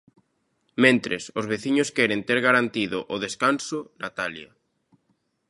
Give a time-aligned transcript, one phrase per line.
[0.83, 4.49] Mentres, os veciños queren ter garantido o descanso, Natalia.